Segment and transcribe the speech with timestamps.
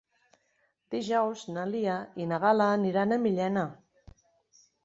[0.95, 3.67] Dijous na Lia i na Gal·la aniran a Millena.